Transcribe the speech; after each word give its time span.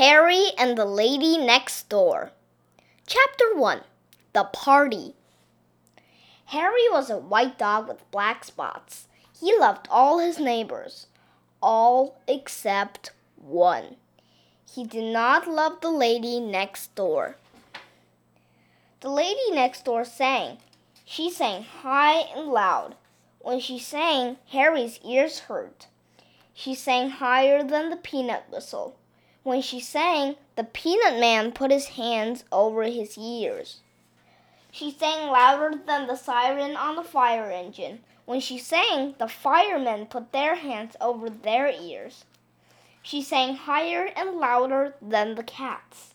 Harry 0.00 0.46
and 0.56 0.78
the 0.78 0.86
Lady 0.86 1.36
Next 1.36 1.90
Door. 1.90 2.32
Chapter 3.06 3.54
1 3.54 3.82
The 4.32 4.44
Party. 4.44 5.12
Harry 6.46 6.88
was 6.90 7.10
a 7.10 7.18
white 7.18 7.58
dog 7.58 7.86
with 7.86 8.10
black 8.10 8.42
spots. 8.44 9.08
He 9.38 9.54
loved 9.58 9.86
all 9.90 10.18
his 10.18 10.38
neighbors, 10.38 11.06
all 11.62 12.18
except 12.26 13.10
one. 13.36 13.96
He 14.74 14.84
did 14.84 15.12
not 15.12 15.46
love 15.46 15.82
the 15.82 15.90
lady 15.90 16.40
next 16.40 16.94
door. 16.94 17.36
The 19.00 19.10
lady 19.10 19.50
next 19.50 19.84
door 19.84 20.06
sang. 20.06 20.56
She 21.04 21.30
sang 21.30 21.62
high 21.62 22.20
and 22.34 22.48
loud. 22.48 22.94
When 23.40 23.60
she 23.60 23.78
sang, 23.78 24.38
Harry's 24.48 24.98
ears 25.04 25.40
hurt. 25.40 25.88
She 26.54 26.74
sang 26.74 27.10
higher 27.10 27.62
than 27.62 27.90
the 27.90 27.96
peanut 27.96 28.44
whistle. 28.50 28.96
When 29.42 29.62
she 29.62 29.80
sang, 29.80 30.36
the 30.56 30.64
peanut 30.64 31.18
man 31.18 31.52
put 31.52 31.70
his 31.70 31.88
hands 31.88 32.44
over 32.52 32.82
his 32.82 33.16
ears. 33.16 33.80
She 34.70 34.90
sang 34.90 35.28
louder 35.28 35.80
than 35.86 36.06
the 36.06 36.16
siren 36.16 36.76
on 36.76 36.96
the 36.96 37.02
fire 37.02 37.50
engine. 37.50 38.00
When 38.26 38.40
she 38.40 38.58
sang, 38.58 39.14
the 39.18 39.28
firemen 39.28 40.06
put 40.06 40.32
their 40.32 40.56
hands 40.56 40.94
over 41.00 41.30
their 41.30 41.68
ears. 41.68 42.24
She 43.02 43.22
sang 43.22 43.56
higher 43.56 44.12
and 44.14 44.36
louder 44.36 44.94
than 45.00 45.34
the 45.34 45.42
cats. 45.42 46.14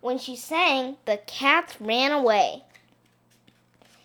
When 0.00 0.18
she 0.18 0.36
sang, 0.36 0.96
the 1.06 1.18
cats 1.18 1.80
ran 1.80 2.12
away. 2.12 2.64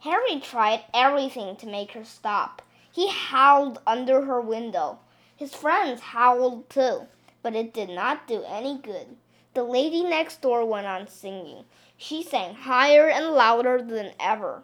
Harry 0.00 0.38
tried 0.38 0.84
everything 0.94 1.56
to 1.56 1.66
make 1.66 1.92
her 1.92 2.04
stop. 2.04 2.62
He 2.92 3.08
howled 3.08 3.80
under 3.86 4.26
her 4.26 4.40
window. 4.40 4.98
His 5.36 5.54
friends 5.54 6.00
howled 6.00 6.68
too, 6.68 7.06
but 7.42 7.54
it 7.54 7.72
did 7.72 7.88
not 7.88 8.26
do 8.26 8.42
any 8.46 8.78
good. 8.78 9.16
The 9.54 9.64
lady 9.64 10.02
next 10.02 10.40
door 10.40 10.64
went 10.64 10.86
on 10.86 11.08
singing. 11.08 11.64
She 11.96 12.22
sang 12.22 12.54
higher 12.54 13.08
and 13.08 13.32
louder 13.32 13.82
than 13.82 14.12
ever. 14.20 14.62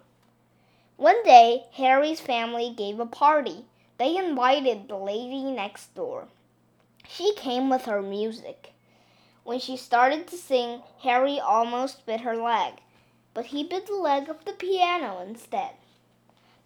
One 0.97 1.23
day, 1.25 1.65
Harry's 1.73 2.21
family 2.21 2.73
gave 2.75 3.01
a 3.01 3.07
party. 3.07 3.65
They 3.99 4.17
invited 4.17 4.89
the 4.89 4.97
lady 4.97 5.43
next 5.43 5.95
door. 5.95 6.29
She 7.09 7.35
came 7.35 7.69
with 7.69 7.85
her 7.85 8.03
music. 8.03 8.73
When 9.45 9.59
she 9.61 9.77
started 9.77 10.27
to 10.29 10.37
sing, 10.37 10.83
Harry 11.03 11.39
almost 11.39 12.07
bit 12.07 12.23
her 12.23 12.37
leg, 12.37 12.75
but 13.35 13.47
he 13.47 13.63
bit 13.63 13.87
the 13.87 13.95
leg 13.95 14.29
of 14.29 14.45
the 14.45 14.53
piano 14.53 15.21
instead. 15.21 15.73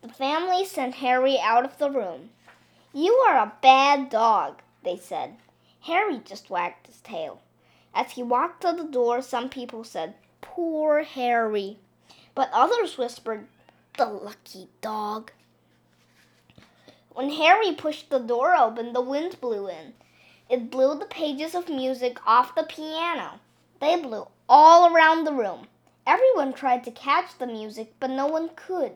The 0.02 0.08
family 0.08 0.64
sent 0.64 0.94
Harry 0.96 1.38
out 1.38 1.64
of 1.64 1.78
the 1.78 1.90
room. 1.90 2.30
You 2.92 3.12
are 3.28 3.36
a 3.36 3.52
bad 3.60 4.08
dog, 4.08 4.62
they 4.82 4.96
said. 4.96 5.36
Harry 5.82 6.18
just 6.24 6.50
wagged 6.50 6.86
his 6.86 7.00
tail. 7.00 7.40
As 7.94 8.12
he 8.12 8.22
walked 8.22 8.62
to 8.62 8.72
the 8.72 8.84
door, 8.84 9.22
some 9.22 9.48
people 9.48 9.82
said, 9.82 10.14
Poor 10.40 11.02
Harry. 11.02 11.78
But 12.34 12.50
others 12.52 12.98
whispered, 12.98 13.46
The 13.96 14.06
lucky 14.06 14.68
dog. 14.80 15.32
When 17.12 17.30
Harry 17.30 17.72
pushed 17.72 18.10
the 18.10 18.20
door 18.20 18.54
open, 18.54 18.92
the 18.92 19.00
wind 19.00 19.40
blew 19.40 19.68
in. 19.68 19.94
It 20.48 20.70
blew 20.70 20.98
the 20.98 21.06
pages 21.06 21.54
of 21.54 21.68
music 21.68 22.18
off 22.26 22.54
the 22.54 22.62
piano. 22.62 23.40
They 23.80 24.00
blew 24.00 24.28
all 24.48 24.94
around 24.94 25.24
the 25.24 25.32
room. 25.32 25.68
Everyone 26.06 26.52
tried 26.52 26.84
to 26.84 26.90
catch 26.90 27.38
the 27.38 27.46
music, 27.46 27.94
but 28.00 28.10
no 28.10 28.26
one 28.26 28.50
could. 28.56 28.92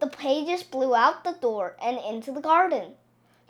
The 0.00 0.06
pages 0.06 0.62
blew 0.62 0.94
out 0.94 1.24
the 1.24 1.32
door 1.32 1.76
and 1.82 1.98
into 1.98 2.32
the 2.32 2.40
garden. 2.40 2.94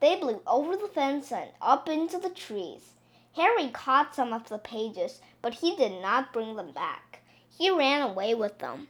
They 0.01 0.17
blew 0.17 0.43
over 0.47 0.77
the 0.77 0.89
fence 0.89 1.31
and 1.31 1.51
up 1.61 1.89
into 1.89 2.19
the 2.19 2.31
trees. 2.31 2.95
Harry 3.37 3.69
caught 3.69 4.15
some 4.15 4.33
of 4.33 4.49
the 4.49 4.59
pages, 4.59 5.21
but 5.43 5.55
he 5.55 5.77
did 5.77 6.01
not 6.03 6.33
bring 6.33 6.57
them 6.57 6.73
back. 6.73 7.23
He 7.49 7.71
ran 7.71 8.03
away 8.03 8.35
with 8.35 8.59
them. 8.59 8.89